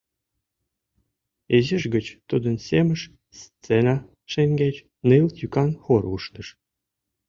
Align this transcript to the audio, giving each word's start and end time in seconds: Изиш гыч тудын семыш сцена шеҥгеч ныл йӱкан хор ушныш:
Изиш 1.57 1.83
гыч 1.95 2.05
тудын 2.29 2.55
семыш 2.67 3.01
сцена 3.41 3.95
шеҥгеч 4.31 4.75
ныл 5.09 5.27
йӱкан 5.39 5.69
хор 5.83 6.03
ушныш: 6.15 6.47